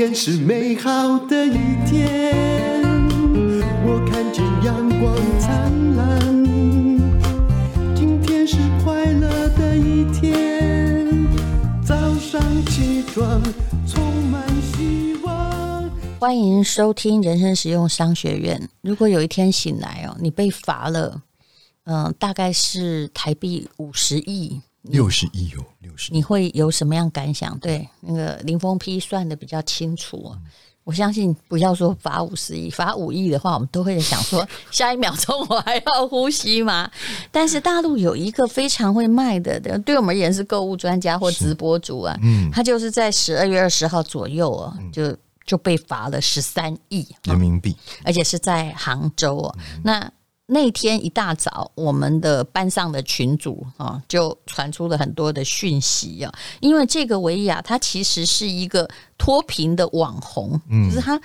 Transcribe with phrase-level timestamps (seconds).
[0.00, 1.52] 天是美好的一
[1.86, 2.32] 天，
[3.84, 6.18] 我看见阳光灿烂。
[7.94, 9.28] 今天是快乐
[9.58, 11.06] 的一天，
[11.84, 13.42] 早上起床
[13.86, 14.42] 充满
[14.72, 15.90] 希望。
[16.18, 18.70] 欢迎收听人生实用商学院。
[18.80, 21.20] 如果有一天醒来哦，你被罚了，
[21.84, 24.62] 嗯、大概是台币五十亿。
[24.82, 27.58] 六十亿哦，六十亿，你会有什么样感想？
[27.58, 30.42] 对，那个林峰批算的比较清楚，嗯、
[30.84, 36.90] 我相信不要说罚五十亿，罚五亿的话，我们都会想说，下一秒钟我还要呼吸吗？
[37.30, 47.06] 但是大陆有一个非常会卖的，对我们而言是购物专家或直播主啊，嗯，他就是在十二月二十号左右哦，就就被罚了十三亿。
[47.24, 50.12] 人民币，而且是在杭州哦，嗯、那。
[50.52, 56.32] 那天一大早，我们的班上的群主啊，就传出了很多的讯息啊。
[56.58, 61.20] 因为这个维亚，他其实是一个脱贫的网红，嗯，就是他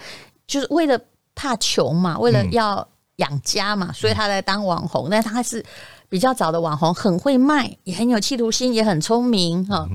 [0.46, 1.00] 就是为了
[1.34, 5.08] 怕穷嘛，为了要养家嘛，所以他在当网红。
[5.10, 5.66] 但他是
[6.08, 9.90] 比较早的网红，很会卖，也很有企图心，也很聪明哈。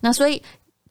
[0.00, 0.42] 那所以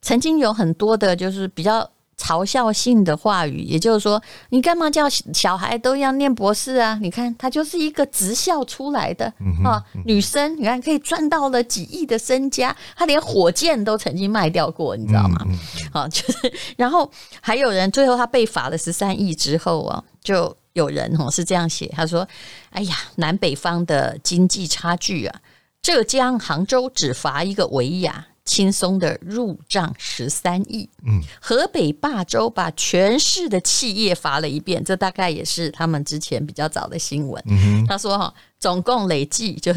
[0.02, 1.88] 曾经有很多的，就是比较。
[2.17, 6.97] 嘲笑性的话语，也就是说，你干嘛叫小孩都要念博士啊？
[7.01, 15.45] 你看，他就是一个职校出来的、嗯、啊，女生，你看可以赚到了几亿的身家，她连火箭都曾经卖掉过，你知道吗？
[15.93, 22.27] 啊，就是，然后还有人最后他被罚了十三亿之后啊，就有人哦是这样写，他说
[22.71, 25.39] ：“哎呀，南北方的经济差距啊，
[25.81, 37.44] 浙江杭州只罚一个维亚。”轻松的入账十三亿，嗯，河北霸州把全市的企业罚了一遍，这大概也是他们之前比较早的新闻。
[37.48, 39.73] 嗯，他说哈，总共累计就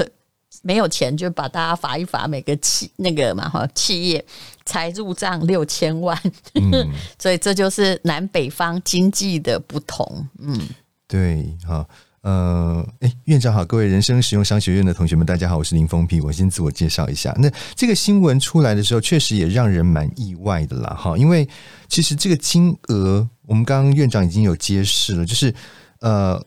[0.62, 4.24] 没有钱，就把大家罚一罚，每个企那个嘛哈企业
[4.64, 6.16] 才入账六千万，
[6.54, 10.26] 嗯、 所以这就是南北方经济的不同。
[10.38, 10.56] 嗯，
[11.08, 11.86] 对，好。
[12.22, 16.22] 呃，哎，院长好，各位人生实用商学院的同学们，大家好，我是林峰平。
[16.22, 17.34] 我先自我介绍一下。
[17.38, 21.48] 那这个新闻出来的时候，确实也让人蛮意外的啦，哈，因为
[21.88, 25.54] 其实这个金额，我们刚刚院长已经有揭示了，就是
[26.00, 26.38] 呃，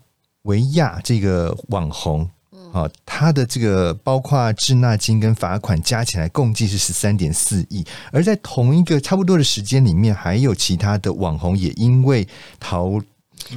[0.43, 2.29] 维亚这个网红
[2.71, 12.27] 啊，他的这个包括滞纳金跟罚款加起来共计是十三点四亿，而在同一个差不多的时间里面，还有其他的网红也因为
[12.59, 13.01] 逃。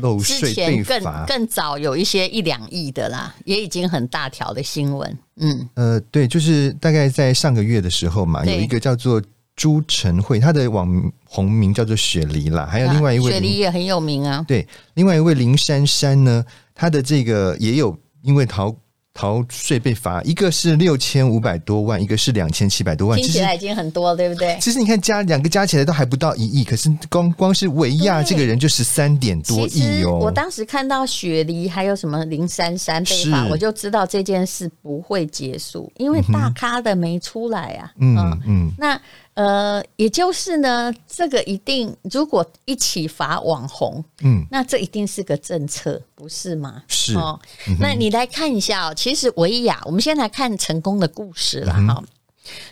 [0.00, 5.18] 漏税被罚，更早有一些一两亿的啦，也已经很大条的新闻。
[5.36, 9.22] 嗯，呃，对，就是大概在上个月的时候嘛，有一个叫做
[9.54, 14.44] 朱晨慧，她的网红名叫做雪梨啦，还有另外一位雪梨也很有名啊。
[14.46, 16.44] 对，另外一位林珊珊呢，
[16.74, 18.74] 她的这个也有因为逃。
[19.16, 24.56] 逃税被罚，一个是六千五百多万，一个是两千七百多万，听起来已经很多了，对不对？
[24.60, 30.18] 其实你看加两个加起来都还不到一亿，可是光光是维亚这个人就十三点多亿哦。
[30.20, 37.90] 我当时看到雪梨还有什么林珊珊被罚，我就知道这件事不会结束，因为大咖的没出来啊。
[37.98, 39.00] 嗯嗯，嗯那。
[39.36, 46.82] 呃，也就是呢，这个一定如果一起罚网红，嗯，那这一定是个政策，不是吗？
[46.88, 47.38] 是哦。
[47.68, 52.02] 嗯、那你来看一下哦，其实维亚，我们先来看成功的故事了哈。
[52.02, 52.06] 嗯、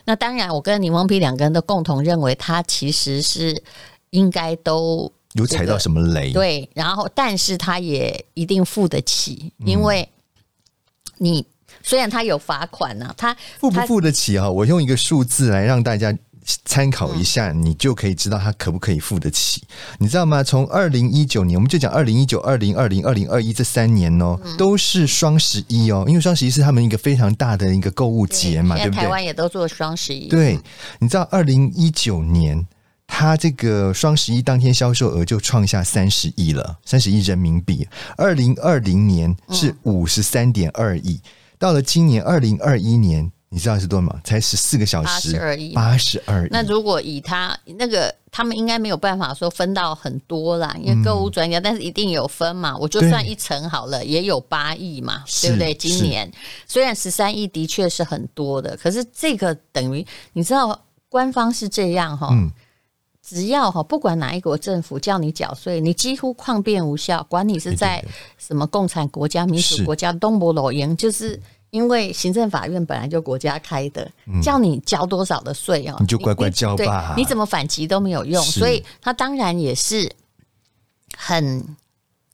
[0.07, 3.63] 那当然，我跟柠檬皮两个人都共同认为，他其实是
[4.09, 6.67] 应该都、有踩到什么雷，对。
[6.73, 10.09] 然后，但是他也一定付得起，因为
[11.19, 11.47] 你
[11.83, 14.51] 虽然他有罚款呢、啊，他付不付得起啊？
[14.51, 16.17] 我用一个数字来让大家。
[16.65, 19.63] 参考一下，你就可以知道他可不可以付得起，
[19.99, 20.43] 你知道吗？
[20.43, 29.01] 从二零一九年，我们就讲二零一九、二零二零、二零二一这三年哦，都是双十一哦，因为双十一是他们一个非常大的一个购物节嘛，对不对？
[29.01, 30.29] 台湾也都做双十一。
[30.29, 30.59] 对，
[30.99, 32.67] 你知道二零一九年，
[33.07, 37.87] 他这个双十一当天销售额就创下三十亿了，三十亿人民币。
[38.17, 41.21] 二零二零年是五十三点二亿，
[41.59, 43.31] 到了今年二零二一年。
[43.55, 44.21] 你知道是多少吗？
[44.25, 46.49] 才十四个小时，八十二亿，八十二亿。
[46.51, 52.77] 那如果以他那个，他们应该没有办法说分到很多啦，因为购物专家，嗯、但是一定有分嘛。
[52.77, 55.73] 我就算一层好了，也有八亿嘛，对不对？
[55.73, 56.29] 今年
[56.67, 60.77] 虽然十三亿的确是很多的，可是这个等于你知道，
[61.09, 62.51] 官方是这样哈，嗯、
[63.23, 68.05] 只要哈不管哪一国政府叫你缴税，你几乎抗辩无效，管你是在
[68.37, 71.41] 什么共产国家、民主国家、东部老营，就是。
[71.75, 74.09] 因为行政法院本来就国家开的，
[74.41, 77.15] 叫你交多少的税哦，你就乖乖交吧。
[77.17, 80.09] 你怎么反击都没有用，所以他当然也是
[81.17, 81.77] 很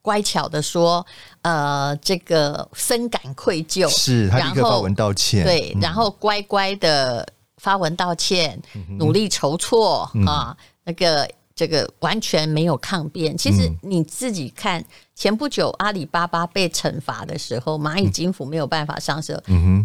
[0.02, 1.06] 乖巧的说，
[1.40, 7.26] 呃，这个深感愧疚，是他立刻发文道歉，对，然后乖乖的
[7.56, 8.60] 发文道歉，
[8.98, 10.54] 努力筹措啊，
[10.84, 11.26] 那个。
[11.60, 13.36] 这个完全没有抗辩。
[13.36, 14.82] 其实你自己看，
[15.14, 19.38] 前不久阿里巴巴被惩罚的时候，蚂蚁金服没有办法上市，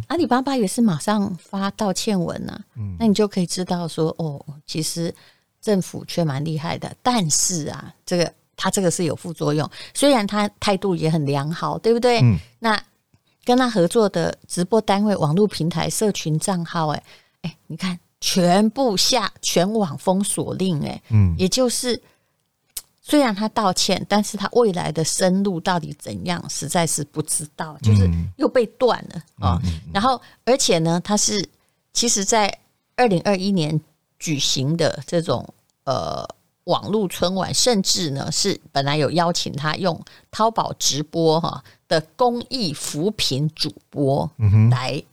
[0.07, 2.63] 阿里巴巴也是马上发道歉文呐、啊。
[2.77, 5.13] 嗯，那你就可以知道说，哦，其实
[5.61, 6.95] 政府却蛮厉害的。
[7.03, 12.21] 但是啊，这个他这个是有副作用，虽然他态度也很良好，对不对？
[12.21, 12.81] 嗯，那
[13.43, 17.03] 跟他合作的直播单位、网络平台、社群账号，哎
[17.41, 17.99] 哎，你看。
[18.27, 22.01] 全部下全网封锁令，哎，嗯，也就是
[22.99, 29.61] 虽然他道歉，但是他未来的生路到底怎样，实在是不知道，就是又被断了啊。
[29.93, 31.47] 然后，而且呢，他是
[31.93, 32.51] 其实在
[32.95, 33.79] 二零二一年
[34.17, 35.47] 举行的这种
[35.83, 36.27] 呃
[36.63, 44.27] 网络春晚，甚至呢是本来有邀请他用淘宝直播哈的公益扶贫主播
[44.71, 45.03] 来。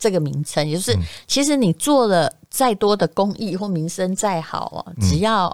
[0.00, 5.46] 这个名称，也就是其实你做了再多的公益或名声再好哦，只要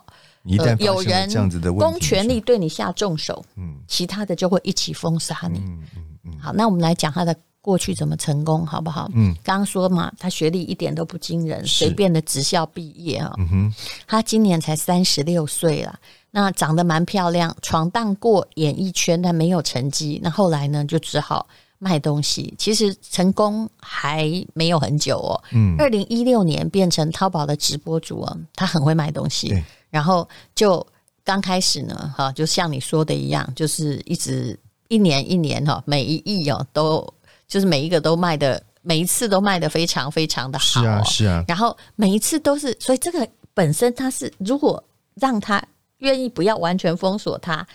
[0.56, 1.28] 呃有人
[1.76, 5.58] 公权力对你下重手，嗯，其他的就会一起封杀你。
[5.58, 5.82] 嗯
[6.24, 9.10] 嗯，好，那我们来讲他的过去怎么成功，好不好？
[9.14, 13.34] 嗯，刚刚说嘛，他学历一点都不惊人，随便的职校毕业啊。
[13.38, 13.74] 嗯哼，
[14.06, 15.98] 他今年才三十六岁了，
[16.30, 20.20] 那长得蛮漂亮，闯荡过演艺圈，但没有成绩。
[20.22, 21.48] 那后来呢，就只好。
[21.78, 25.42] 卖东西其实成功还没有很久哦。
[25.52, 29.62] 嗯，二零一六年变成淘宝的直播主哦，他很会卖东西。
[29.90, 30.84] 然后就
[31.22, 34.58] 刚开始呢，哈，就像你说的一样，就是一直
[34.88, 37.06] 一年一年哈，每一亿哦，都
[37.46, 40.80] 就是每一个都卖的，每一次都卖的非常非常的好。
[40.80, 41.44] 是啊，是啊。
[41.46, 44.82] 然后每一次都是，所以这个本身他是，如果
[45.14, 45.62] 让他
[45.98, 47.66] 愿意不要完全封锁他，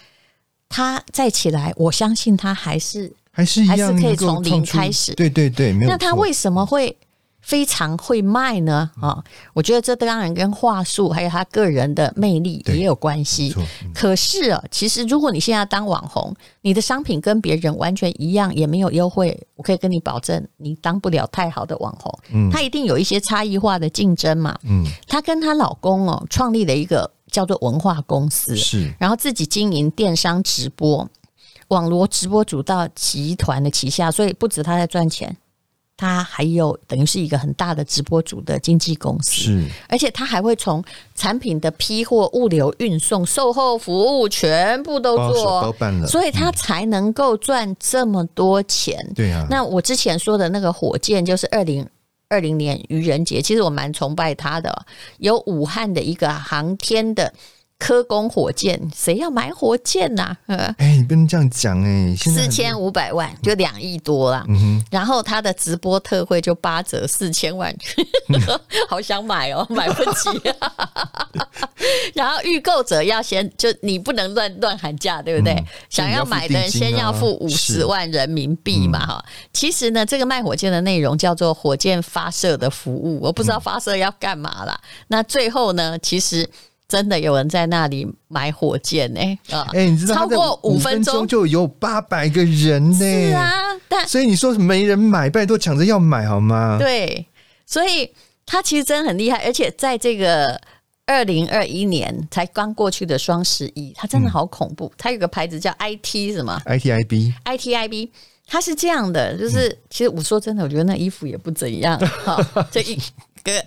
[0.69, 3.13] 他再起来，我相信他还是。
[3.31, 5.13] 还是一样，可以从零开始。
[5.15, 5.89] 对对对，没有。
[5.89, 6.95] 那他为什么会
[7.39, 8.91] 非常会卖呢？
[9.01, 9.23] 啊、嗯，
[9.53, 13.53] 我觉得这当然跟话术还有他个人的魅力也有关系。
[13.57, 22.19] 嗯、可是啊，其实如果你现在当网红，你的商品跟别人完全一样，也没有优惠，我可以跟你保证，你当不了太好的网红。
[22.31, 24.55] 嗯，他一定有一些差异化的竞争嘛。
[24.63, 31.09] 嗯，她跟她老公哦，创立了一个叫做文化公司，是，然后自己经营电商直播。
[31.71, 35.35] 网络直播主到集团的旗下，所以不止他在赚钱，
[35.95, 39.31] 他还有等于是一个很大的直播主的经纪公司。
[39.31, 40.83] 是，而且他还会从
[41.15, 48.97] 产品的批货、物流、运送、售后服务全部都做，包办了，所以他才能够赚这么多钱。
[49.15, 51.87] 对啊，那我之前说的那个火箭，就是二零
[52.27, 54.85] 二零年愚人节，其实我蛮崇拜他的，
[55.19, 57.33] 有武汉的一个航天的。
[57.81, 60.55] 科工火箭，谁要买火箭呐、啊？
[60.77, 62.15] 哎、欸，你不能这样讲哎！
[62.15, 67.75] 四千五百万就两亿多啦，嗯、哼然后他的直播特惠就八折四千万，
[68.29, 68.39] 嗯、
[68.87, 70.29] 好想买哦， 买不起。
[72.13, 75.51] 然后预购者要先就你不能乱乱喊价，对不对？
[75.53, 79.25] 嗯、想要买的人先要付五十万人民币嘛哈。
[79.25, 84.79] 嗯、其实呢，这个卖火箭的内容叫做火箭发射的服务，我不知道发射要干嘛啦。
[84.83, 86.47] 嗯、那最后呢，其实。
[86.91, 89.21] 真的有人在那里买火箭呢？
[89.49, 92.97] 啊，哎，你知道超过五分钟就有八百个人呢？
[92.99, 93.49] 是啊，
[93.87, 96.75] 但所以你说没人买，拜托抢着要买好吗？
[96.77, 97.25] 对，
[97.65, 98.11] 所以
[98.45, 100.59] 他其实真的很厉害，而且在这个
[101.05, 104.91] 二零二一年才刚过去的双十一，他真的好恐怖。
[104.97, 108.09] 他有个牌子叫 IT 什么？ITIB，ITIB，
[108.47, 112.99] 它是这样的，就是其实我说真的，我觉得那衣服也不怎样，哈， 这一。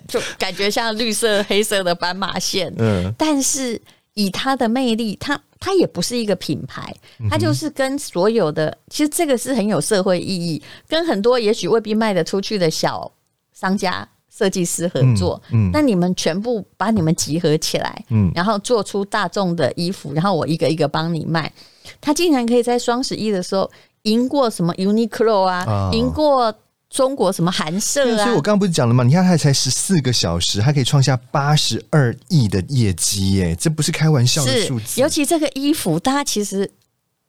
[0.07, 3.81] 就感觉像绿色、黑色的斑马线，嗯，但是
[4.13, 6.95] 以它的魅力，它它也不是一个品牌，
[7.29, 13.11] 它就是跟所有的，其实这个是很有社会意义，跟很多也许未必卖得出去的小
[13.53, 21.51] 商家、设计师合作，嗯，那你们全部把你们集合起来，嗯，然后做出大众的衣服，然后我一个一个帮你卖，
[21.99, 23.69] 他竟然可以在双十一的时候
[24.03, 26.55] 赢过什么 Uniqlo 啊，赢过。
[26.89, 28.23] 中国什么寒舍啊？
[28.23, 29.03] 所以我刚刚不是讲了吗？
[29.03, 33.55] 你看，它才十四个小时，它可以创下八十二亿的业绩耶！
[33.55, 35.01] 这不是开玩笑的数字。
[35.01, 36.69] 尤其这个衣服，大家其实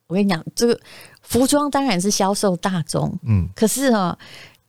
[0.07, 0.79] 我跟你讲，这个
[1.23, 4.17] 服装当然是销售大众，嗯，可是啊，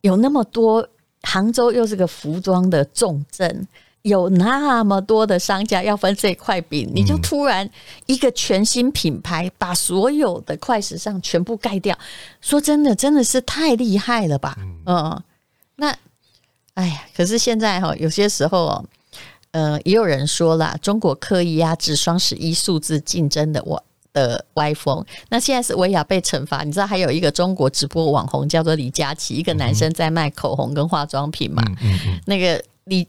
[0.01, 0.87] 有那么多，
[1.21, 3.67] 杭州又是个服装的重镇。
[4.03, 7.69] 有那么多的商家要分这块饼，你就突然
[8.05, 11.97] 一个全新品牌把所有的快时尚全部盖掉，
[12.39, 14.55] 说真的，真的是太厉害了吧？
[14.85, 15.21] 嗯，
[15.75, 15.93] 那
[16.75, 18.85] 哎呀，可是现在哈，有些时候哦，
[19.51, 25.05] 呃，也有人说了，中国刻意压制双十一数字竞争的我的歪风。
[25.27, 31.61] 那现在是薇娅被惩罚，你知道还有一个中国直播网红叫做李佳琦，一个男生在卖口红跟化妆品嘛？
[32.25, 33.05] 那个李。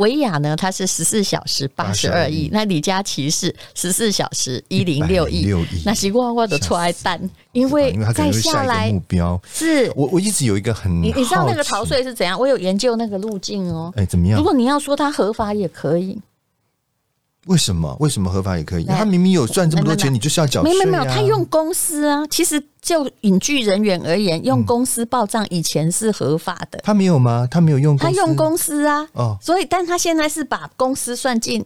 [0.00, 5.46] 维亚呢，它是十四小时八十二亿，那李佳琦是十四小时一零六亿，
[5.84, 7.20] 那习惯化的出来单，
[7.52, 9.40] 因为再下来目标。
[9.52, 9.92] 是。
[9.94, 12.38] 我我一直有一个很，你你知道那个逃税是怎样？
[12.38, 14.38] 我有研究那个路径哦，哎，怎么样？
[14.38, 16.18] 如果你要说它合法也可以，
[17.50, 17.96] 为什么？
[18.00, 18.84] 为什么合法也可以？
[18.84, 20.72] 他明明有赚这么多钱，你就是要缴税。
[20.72, 22.62] 没有没有，他用公司啊，其实。
[22.82, 26.78] 就隐居人员而言，用公司报账以前是合法的。
[26.78, 27.46] 嗯、他没有吗？
[27.50, 29.06] 他没有用公司，他用公司啊。
[29.12, 31.62] 哦，所以，但他现在是把公司算进，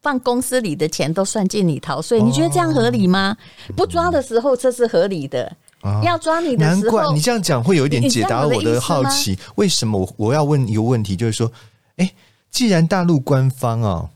[0.00, 2.20] 放公司里的钱都算进你逃税。
[2.20, 3.36] 哦、你觉得这样合理吗？
[3.76, 5.52] 不抓的时候这是合理的，
[5.82, 9.36] 哦、要抓你的时候，难怪你这样讲会有一点解答我的好奇。
[9.56, 11.50] 为什么我我要问一个问题，就是说，
[11.96, 12.14] 哎、欸，
[12.52, 14.08] 既然大陆官方啊。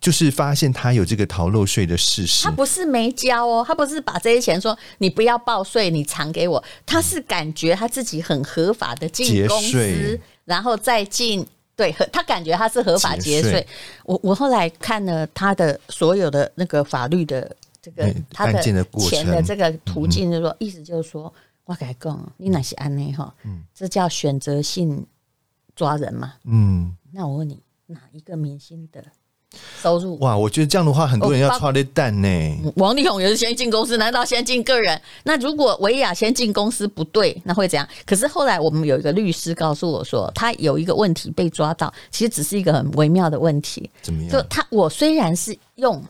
[0.00, 13.66] 就是发现他有这个逃漏税的事实，他不是没交哦，他不是把这些钱说你不要报税，你偿给我，他是感觉他自己很合法的进公司，税然后再进，对，他感觉他是合法节税。
[14.04, 21.32] 我我后来看了他的所有的那个法律的这个他的钱的这个途径，就是说意思就是说，
[21.64, 25.04] 我跟你讲，你哪些安内哈，嗯，这叫选择性
[25.74, 29.04] 抓人嘛，嗯，那我问你，哪一个明星的？
[29.82, 32.72] 收入哇，我觉得这样的话，很多人要抓的蛋呢。
[32.76, 35.00] 王力宏也是先进公司，难道先进个人？
[35.24, 37.88] 那如果维亚先进公司不对，那会怎样？
[38.04, 43.90] 可是后来我们有一个律师告诉我说，他有一个问题被抓到，其实只是一个很微妙的问题。
[44.02, 44.30] 怎么样？
[44.30, 46.02] 就他，我虽然是用。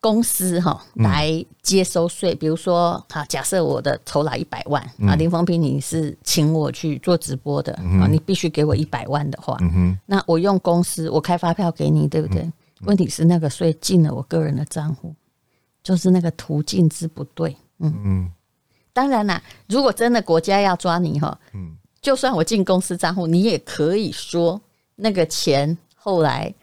[0.00, 9.58] 公司哈来接收税，比如说哈，假设我的酬劳一百万啊，林峰平你是请我去做直播的啊，你必须给我一百万的话，
[10.06, 12.48] 那我用公司我开发票给你，对不对？
[12.82, 15.12] 问题是那个税进了我个人的账户，
[15.82, 17.92] 就是那个途径之不对，嗯。
[18.04, 18.32] 嗯。
[18.92, 24.60] 当然啦，如果真的国家要抓你哈，嗯，就算我进公司账户，你也可以说
[24.94, 26.54] 那个钱后来。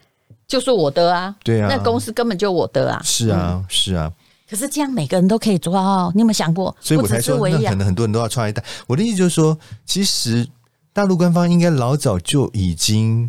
[0.48, 4.12] 就是我的啊，对啊，那公司根本就我的啊，是啊，是啊。
[4.48, 6.74] 可是这样每个人都可以抓哦，你有没有想过？
[6.80, 8.64] 所以我才说，那可能很多人都要抓一单。
[8.86, 10.46] 我的意思就是说，其实
[10.92, 13.28] 大陆官方应该老早就已经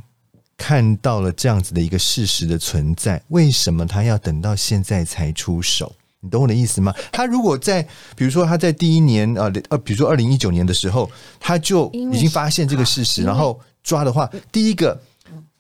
[0.58, 5.92] 看到了这样子的一个事实的存在，为什么他要等到现在才出手？
[6.20, 6.94] 你懂我的意思吗？
[7.12, 7.82] 他如果在，
[8.16, 11.10] 比如说他在第一年呃呃，比如说二零一九年的时候，
[11.40, 14.96] 他就已经发现这个事实，然后抓的话，第一个。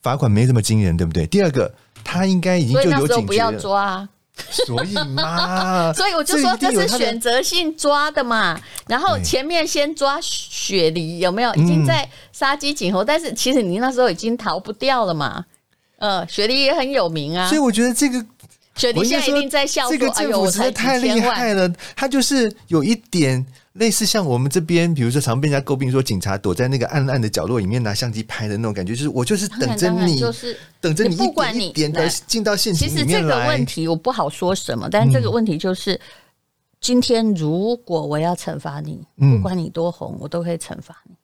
[0.01, 1.25] 罚款没这么惊人，对不对？
[1.27, 1.73] 第二个，
[2.03, 3.21] 他应该已经就有警觉了。
[3.23, 4.09] 不要抓啊，
[4.49, 8.59] 所以嘛， 所以我就说这是选择性抓的嘛。
[8.87, 11.53] 然后前面先抓雪梨有没有？
[11.55, 15.43] 已经在杀鸡儆猴，但是其实你那时候已经逃不掉了嘛。
[15.97, 18.23] 呃，雪梨也很有名啊，所以我觉得这个
[18.75, 23.45] 雪梨现在一定在笑这个：“哎呦，实在太厉害了！”他就是有一点。
[23.77, 33.05] 类似像我们这边，比如说常被人家诟病说，警察躲在那个暗暗的角落里面拿相机拍的那种感觉，就是我就是等着你，就是等着你，不管你点的进到现场里面来。
[33.05, 35.99] 其实这个问题我不好说什么，但是这个问题就是，嗯、
[36.79, 41.15] 今天如果我要惩罚你，不管你多红，我都可以惩罚你。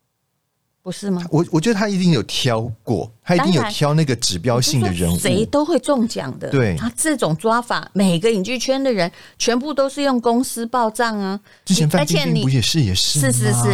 [0.83, 1.25] 不是吗？
[1.31, 6.49] 我我觉得他一定有挑过，他一定有挑那个指标性的人物，谁都会中奖的。
[6.49, 9.09] 对，他这种抓法，每个影剧圈的人
[9.39, 11.39] 全部都是用公司报账啊。
[11.63, 13.21] 之前范冰冰不也是也是？
[13.21, 13.69] 是是是。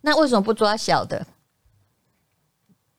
[0.00, 1.26] 那为什么不抓小的？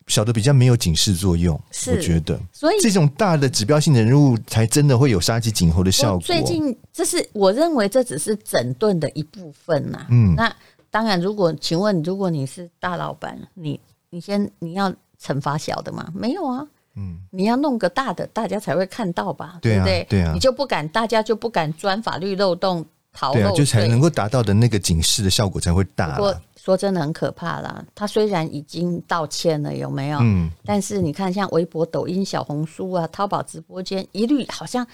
[0.06, 2.40] 小的比较没有警示作用，是我觉得。
[2.54, 6.22] 所以这种大的指标性的人物才真的会有杀鸡儆猴的效果。
[6.22, 10.08] 最近这是我认为这只是整顿的一部分呐、啊。
[10.12, 10.56] 嗯，那。
[10.96, 13.78] 当然，如果请问，如果你是大老板，你
[14.12, 14.90] 你先你要
[15.22, 16.10] 惩罚小的吗？
[16.16, 19.60] 没有啊，嗯，你要弄个大的，大家才会看到吧？
[19.62, 20.08] 对不对？
[20.10, 26.16] 对啊，你就不敢，大家就不敢钻法律漏洞逃漏，对啊，就才能够达到的那个警示的效果才会大。
[26.16, 30.20] 说说真的很可怕啦，他虽然已经道歉了，有没有？
[30.22, 34.88] 嗯，但是你看，像微博、抖音、小红书啊、淘宝直播间，一律好像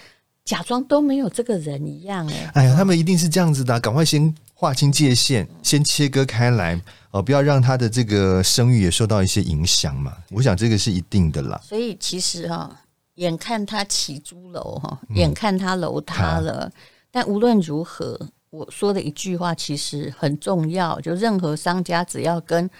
[0.44, 4.34] 假装都没有这个人一样，欸，哎，哎呀，他们一定是这样子的，赶快先。
[4.62, 10.16] 划清界限，先切割开来，呃，不要让他的这个声誉也受到一些影响嘛。
[10.30, 11.60] 我想这个是一定的啦。
[11.64, 12.70] 所以其实哈，
[13.16, 16.72] 眼看他起朱楼哈，眼看他楼塌了，嗯、
[17.10, 18.16] 但无论如何，
[18.50, 22.70] 我说的一句话其实很重要，就任何商家只要跟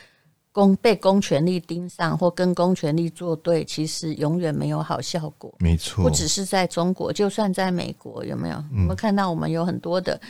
[0.52, 5.52] 公被公权力盯上或跟公权力作对，其实永远没有好效果。
[5.58, 8.64] 没错，不只是在中国，就算在美国，有没有？
[8.70, 10.20] 我们看到我们有很多的。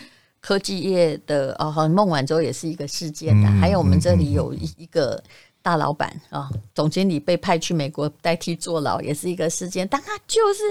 [0.42, 5.22] 科技业的哦，好像孟晚舟也是一个事件的，嗯、还有我们这里有一一个
[5.62, 9.86] 大老板啊，嗯、总经理被派去美国代替坐牢，也是一个事件。
[9.88, 10.62] 但他就是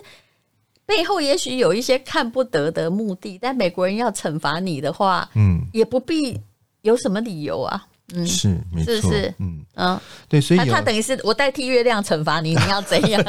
[0.86, 6.38] 背后也许有一些看不得的目的，但美国人要惩罚你的话，嗯，也不必
[6.82, 7.88] 有什么理由啊。
[8.14, 9.34] 嗯，是没错，是是？
[9.40, 9.66] 嗯。
[9.76, 9.98] 嗯，
[10.28, 13.24] 对，所以他等于是我代替月亮惩罚你，你要怎样？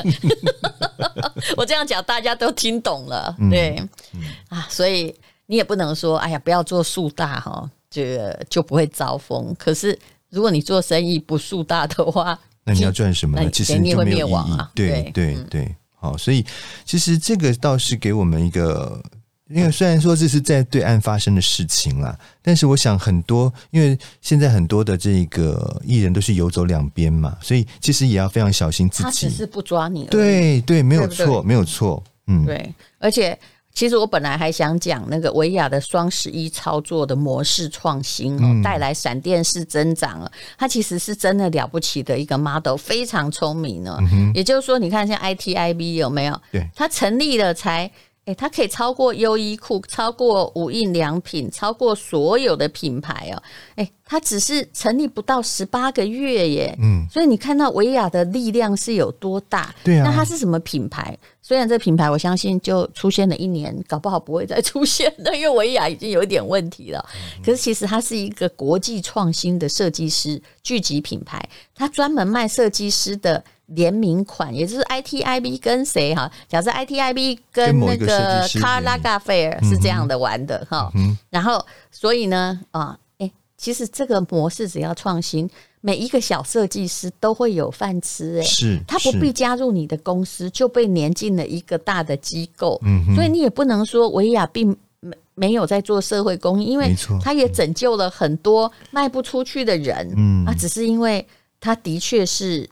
[1.57, 3.81] 我这样讲大家都听懂了，对、
[4.13, 4.23] 嗯。
[4.49, 5.15] 啊，所以
[5.47, 9.55] 你也不能说，哎呀，不要做树大哈，这个就不会招风。
[9.59, 9.99] 可是
[10.31, 13.51] 如果你做生意不树大的话，那你要赚什么呢？
[13.51, 14.71] 其实你会灭亡啊。
[14.75, 16.45] 对对对嗯，好，所以
[16.85, 19.03] 其实这个倒是给我们一个。
[19.49, 29.03] 因为虽然说这是在对岸发生的事情啦，但是我想很多，因为现在很多的这个艺人都是游走两边嘛，所以其实也要非常小心自己。
[29.03, 30.09] 他只是不抓你而已。
[30.09, 32.03] 对对，没有错，没有错。
[32.29, 33.39] 嗯，对，而且
[33.75, 40.31] 其实我本来还想讲那个维亚的双十一操作的模式创新哦，带来闪电式增长了。
[40.59, 43.99] 它其实是真的了不起的一个 model，非常聪明呢。
[44.35, 46.41] 也就是说，你看像 ITIB 有没有？
[46.51, 47.91] 对，它成立了才。
[48.25, 53.43] 哎，它可以超过优衣库，超过无印良品，超过所有的品牌哦。
[53.75, 59.75] 哎，它只是成立不到十八个月耶，嗯，所以你看到维亚的力量是有多大？
[59.83, 60.05] 对啊。
[60.05, 61.19] 那它是什么品牌？
[61.43, 67.05] 虽然这品牌我相信就出现了一年，搞不好不会再出现了，因为维亚已经有一点问题了。
[67.45, 73.43] 可是其实它是一个国际创新的设计师聚集品牌，它专门卖设计师的。
[73.67, 76.31] 联名款，也就是 ITIB 跟谁哈？
[76.47, 80.91] 假设 ITIB 跟那个 Karl Lagerfeld 是这样的玩的哈。
[80.95, 85.49] 嗯、然后，所以呢，啊，哎，其实这个模式只要创新，
[85.81, 88.43] 每一个小设计师都会有饭吃哎。
[88.43, 92.79] 是，他不必加入你的公司，就被连进了一个大的机构。
[92.85, 100.13] 嗯，所以你也不能说维亚并没没有在做社会公益，因为他也拯救了很多卖不出去的人。
[100.15, 101.27] 嗯啊，只是因为
[101.59, 102.69] 他的确是。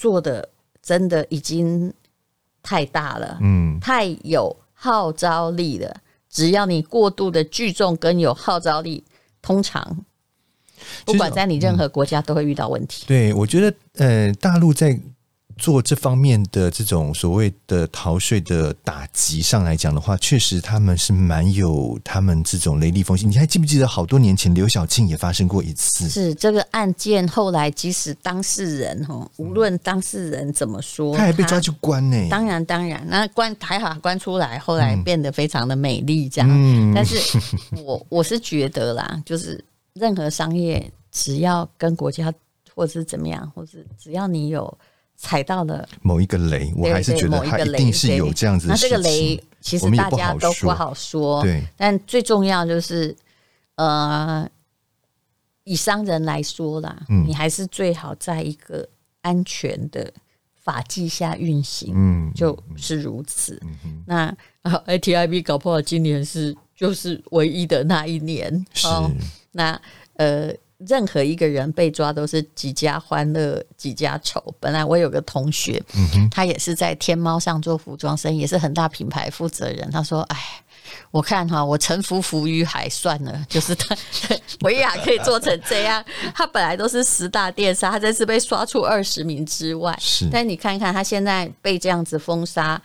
[0.00, 0.48] 做的
[0.80, 1.92] 真的已经
[2.62, 5.94] 太大了，嗯，太有号召力了。
[6.30, 9.04] 只要你过度的聚众跟有号召力，
[9.42, 10.04] 通常
[11.04, 13.04] 不管在你任何国家都会遇到问题。
[13.06, 14.98] 对，我觉得呃，大陆在。
[15.60, 23.30] 做这方面的这种所谓的逃税的打击上来讲的话，确实他们是蛮有他们这种雷厉风行。
[23.30, 26.08] 你还记不记得好多年前刘晓庆也发生过一次？
[26.08, 32.16] 是这个案件后来，即使当事人哈，无论当事人怎么说，他还被抓去关呢。
[32.30, 36.48] 当然当然，那关还好关出来，后来变得非常的美丽这样。
[36.50, 37.38] 嗯、但是
[37.84, 42.32] 我 我是觉得啦，就是任何商业只要跟国家
[42.74, 44.78] 或者是怎么样，或是只要你有。
[45.22, 48.96] 踩到了某一个雷，我还是觉得它一定是有这样子的事情。
[48.96, 51.62] 那这个雷其实大家都不好说，对。
[51.76, 53.14] 但最重要就是，
[53.74, 54.48] 呃，
[55.64, 58.88] 以商人来说啦，嗯，你还是最好在一个
[59.20, 60.10] 安全的
[60.56, 63.60] 法纪下运行，嗯，就是如此。
[63.84, 68.88] 嗯、那 ATIB 搞不好今年是就是唯一的那一年，是。
[69.52, 69.78] 那
[70.14, 70.50] 呃。
[70.86, 74.42] 任何一个人被抓都是几家欢乐几家愁。
[74.58, 75.82] 本来我有个同学，
[76.30, 79.90] 他也是在天猫上做服装生意，也是很大品牌负责人。
[79.90, 80.38] 他说：“哎，
[81.10, 83.94] 我看哈，我沉浮浮于海算了， 就是他
[84.64, 86.02] 维亚可以做成这样。
[86.34, 89.94] 他本来都是十大电商，他这次被刷出二十名之外。
[90.00, 92.80] 是，但你看看他现在被这样子封杀，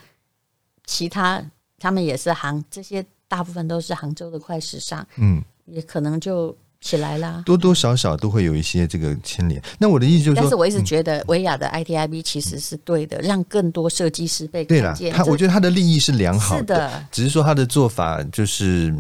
[0.86, 1.42] 其他
[1.80, 6.54] 他们也是杭，这些大部分都是杭州的快时尚，嗯，也可能就。”
[6.86, 9.60] 起来啦，多多少少都会有一些这个牵连。
[9.80, 15.12] 那我的意思就是说，但是我一直觉得维亚的 ITIB 其实是对的，让更多设计师被看见。
[15.12, 18.96] 他我觉得他的利益是良好的，是的，只是说他的做法就是，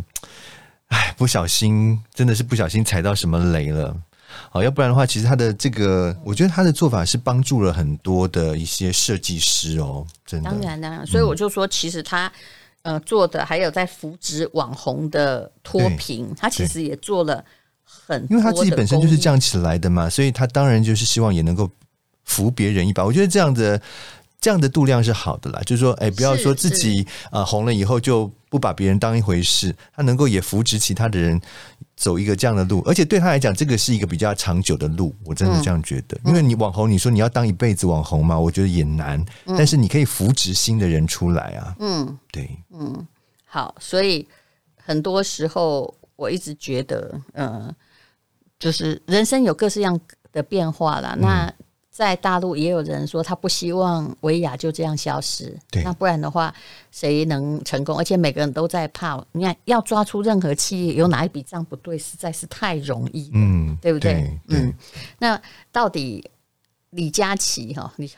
[0.88, 3.95] 哎，不小心真的是不小心踩到什么雷了。
[4.50, 10.50] 好，要不然的话，其实他的这个，我觉得他的做法是帮助了很多的一些设计师哦，真的。
[10.50, 12.32] 当然呢，所以我就说，其实他
[12.82, 17.45] 呃做的还有在扶植网红的脱贫，他其实也做了。
[17.86, 21.69] 很，因为他自己本身就是这样起来的嘛，所以他当然就是希望也能够
[22.24, 23.06] 扶别人一把。
[23.06, 23.82] 我觉得这样的
[24.41, 31.39] 这样的度量是好的啦，就是说，哎，不要说自己啊红了以后就不把别人当一回事，他能够也扶植其他的人
[31.95, 35.15] 走一个这样的路，而且对他来讲，这个是一个比较长久的路。
[35.24, 41.76] 我真的这样觉得，嗯、因为你网红，你说你要当一辈子网红嘛，我觉得也难，嗯、但是你可以扶植新的人出来啊。
[41.80, 43.08] 嗯，对，嗯，
[43.45, 44.28] 好，所以
[44.84, 45.93] 很多时候。
[46.15, 47.73] 我一直觉得，嗯，
[48.58, 49.99] 就是人生有各式样
[50.32, 51.15] 的变化啦。
[51.19, 51.54] 那
[51.89, 55.58] 在大陆也有人说，他不希望维亚就这样消失。
[55.71, 56.54] 对，那不然的话，
[56.91, 57.97] 谁能成功？
[57.97, 59.21] 而且每个人都在怕。
[59.32, 64.13] 你看，要抓出任何企业有哪一笔账不对，实在是太容易了，嗯，对不对？
[64.47, 64.73] 对，嗯，
[65.19, 66.30] 那到底
[66.89, 68.10] 李佳琦哈，李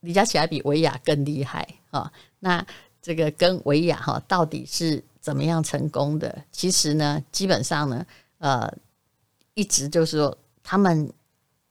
[0.00, 2.12] 李佳琦还比维亚更厉害哈？
[2.40, 2.64] 那
[3.02, 5.02] 这个跟维亚哈，到底是？
[5.28, 6.42] 怎么样成功的？
[6.50, 8.06] 其实呢，基本上呢，
[8.38, 8.66] 呃，
[9.52, 11.12] 一直就是说他们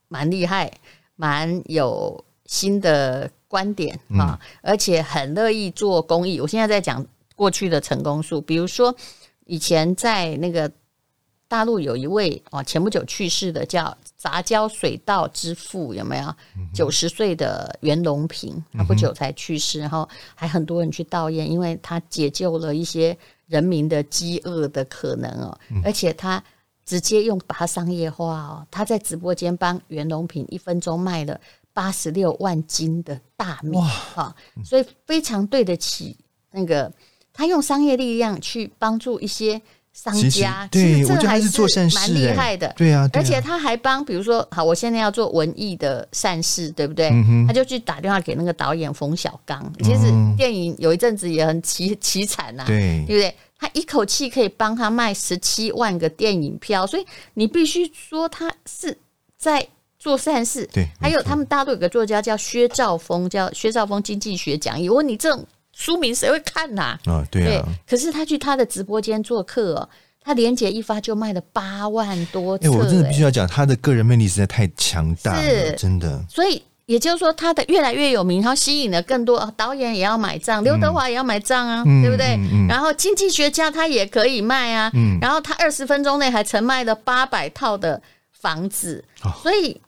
[0.10, 0.72] 蛮厉害，
[1.16, 6.40] 蛮有新的观点啊，而且很乐意做公益。
[6.40, 7.04] 我现在在讲
[7.36, 8.96] 过去的成功数，比如说
[9.46, 10.72] 以前在那个
[11.48, 16.36] 大陆有一位哦，前不久去世的叫杂交水稻之父，有没有？
[16.76, 26.44] 九十岁的袁隆平，他不久才去世，然后还很多人去悼唁，因为他解救了一些人民的饥饿的可能哦，而且他。
[26.90, 31.38] 直接用把它商业化哦，他在直播间帮袁隆平一分钟卖了
[31.74, 34.34] 八十六万斤的大米哈，
[34.64, 36.16] 所以非常对得起
[36.50, 36.90] 那个
[37.34, 39.62] 他用商业力量去帮助一些
[40.04, 47.12] 商家，对，这还是做善事蛮厉害的，对啊，而且他还帮，比如说，好，我现在要做文艺的善事，对不对？
[47.48, 50.02] 他就去打电话给那个导演冯小刚，其实
[50.38, 53.36] 电影有一阵子也很凄凄惨呐，对，对不对？
[53.58, 58.96] 他一口气可以帮他卖十七万个电影票，所以你必须说他是
[59.36, 60.70] 在做善事。
[60.72, 64.88] 对，还有他们大陆有个作家叫薛兆丰，叫薛兆丰经济学讲义。
[64.88, 65.44] 我问你，这种
[65.78, 66.98] 书名谁会看呐？
[67.06, 67.64] 啊，对啊。
[67.88, 72.68] 可是他去他的直播间做客哦，他连结一发就卖了八万多册。
[72.68, 76.26] 哎，我真的必须要讲，他的个人魅力实在太强大了，真的。
[76.28, 76.64] 所以。
[76.88, 82.28] 也就是说，他的越来越有名，然后吸引了更多导演也要买账，刘德华也要买账啊，嗯、对不对？
[82.38, 89.82] 嗯嗯、然后经济学家他也可以卖啊，嗯、然后他二十分钟内还曾卖了八百套的房子，哦、所以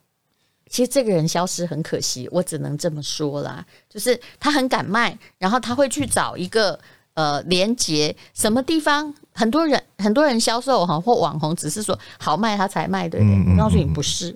[0.70, 6.80] 其实这个人消失很可惜，我只能这么说啦，就是他很敢卖，然后他会去找一个
[7.16, 13.36] 呃连接，什么地方很多人很多人销售哈或网红只是说好卖他才卖，对不对？
[13.36, 14.36] 嗯嗯、我告诉你不是。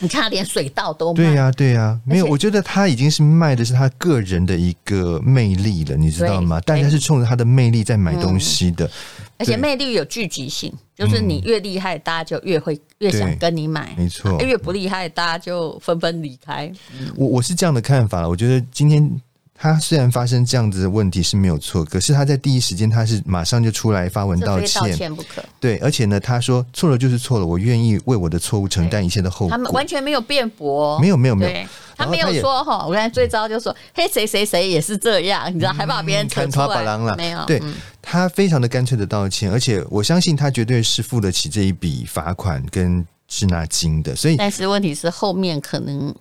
[0.00, 1.16] 你看，他连水稻都卖。
[1.16, 2.26] 对呀、啊，对呀、啊，没有。
[2.26, 6.60] 我觉得他已经是卖的是他个人的一个魅力了，你知道吗？
[6.60, 8.90] 大家是冲着他的魅力在买东西的，嗯、
[9.38, 13.94] 而且魅力有聚集性，就是你越厉害，大家就越会越想跟你买。
[13.96, 16.70] 没错，越不厉害，大家就纷纷离开。
[16.98, 19.20] 嗯、我我是这样的看法，我觉得今天。
[19.60, 25.42] 他虽然发生这样子的问题是没有错，可是他在第一时间他是马上就出来发文道歉，道歉不可。
[25.58, 29.50] 对，而且呢，他说错了就是错了，我愿意为我的错误承担一切的后果。
[29.50, 32.86] 他们完全没有辩驳，没有没有没有，他没有说哈。
[32.86, 37.44] 我刚才最糟就说，嘿，谁谁谁也是这样，你知道，还把别人扯出来了，没有？
[37.46, 37.60] 对，
[38.00, 44.14] 他非常的干脆的道歉，而且我相信他绝对是付得起这一笔罚款跟滞纳金的。
[44.14, 46.14] 所以，但是问题是后面可能。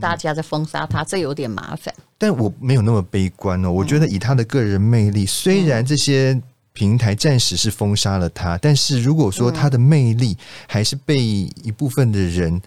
[0.00, 1.92] 大家在封杀他，这有点麻烦。
[2.16, 3.70] 但我没有那么悲观哦。
[3.70, 6.40] 我觉得以他的个人魅力，虽然这些
[6.72, 10.36] 平台暂时是封杀了他，但是如果说他的魅力
[10.68, 12.60] 还是被一部分的人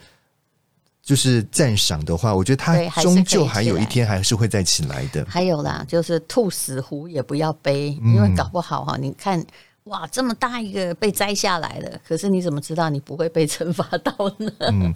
[1.01, 5.25] 就是赞赏的话，我觉得他终究还有一天还是会再起来的。
[5.29, 9.43] 还有啦，就是兔死狐也不要悲，因为搞不好哈，你看。
[9.87, 14.51] 哇，这么大一个被摘下来了，可是你怎么知道你不会被惩罚到呢？
[14.59, 14.93] 嗯，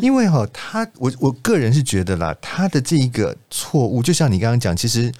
[0.00, 5.12] 因为哈，他我我个人是觉得啦，他的这一个错误，就像你刚刚讲，其实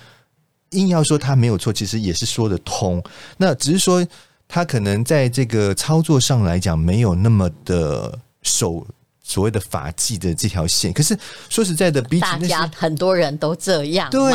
[0.71, 3.03] 硬要说他没有错，其实也是说得通。
[3.37, 4.07] 那只是说
[4.47, 8.87] 他可能在这个操作上来讲，没有那么的守
[9.23, 10.93] 所谓的法纪的这条线。
[10.93, 14.35] 可是说实在的，比起大家很多人都这样，对。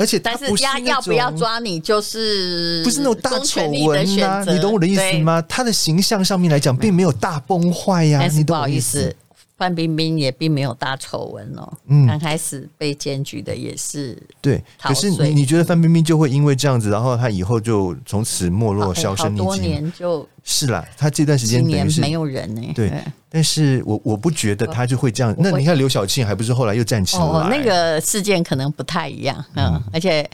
[0.00, 4.42] 而且，但是要要不要抓你，就是不是那种大丑闻啊？
[4.48, 5.42] 你懂我的意思吗？
[5.42, 8.26] 他的形象上面来讲，并没有大崩坏呀。
[8.26, 9.14] 你不好意思。
[9.58, 19.42] 范冰冰也并没有大丑闻哦，嗯，刚开始被检举的也是对，可是你你觉得范冰冰就会因为这样子，然后她以后就从此没落、销声匿迹？
[19.42, 22.72] 多年就是啦，她这段时间等于是没有人呢。
[22.74, 22.90] 对，
[23.30, 25.34] 但是我我不觉得他就会这样。
[25.38, 27.22] 那你看刘晓庆还不是后来又站起来？
[27.22, 30.28] 哦，那个事件可能不太一样，嗯，而且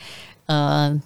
[0.47, 1.01] 嗯，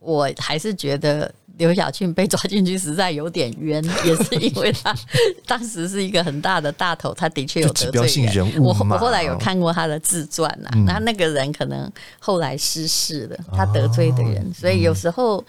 [0.00, 1.32] 我还是觉得。
[1.58, 4.94] 刘晓庆被抓进去实在有点冤，也是因为他
[5.46, 8.34] 当时是一个很大的大头，他的确有得罪人。
[8.34, 15.42] 人物我我后来有看过他的自传呐，那、嗯、那个人可能后来失势了，他得罪的人，哦、所以有时候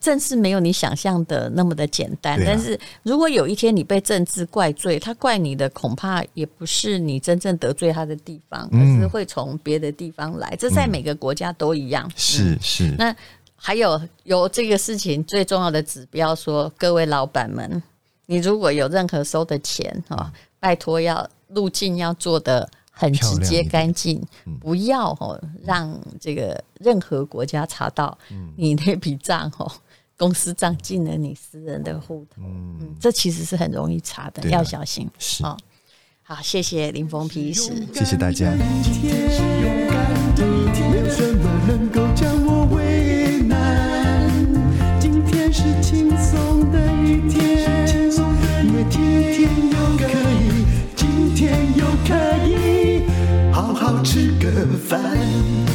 [0.00, 2.40] 政治没有你想象的那么的简单。
[2.40, 10.56] 啊、但是如果有一天你被政治怪罪，他怪你的恐怕也不是你真正得罪他的地方，嗯、而是会从别的地方来。
[10.58, 12.10] 这在每个国家都一样。
[12.16, 12.94] 是是。
[12.96, 13.14] 那。
[13.64, 17.80] 还有有这个事情最重要的指标说，说各位老板们，
[18.26, 24.20] 你如果有任何收的钱哈，拜托要路径要做的很直接干净，
[24.60, 28.18] 不要哦让这个任何国家查到
[28.56, 29.70] 你那笔账哦，
[30.18, 35.08] 公司账进了你私人的户头，嗯，这其实是很容易查的，要小心。
[35.20, 35.44] 是
[36.24, 38.52] 好，谢谢林峰皮医师，谢谢大家。
[54.88, 55.71] 烦。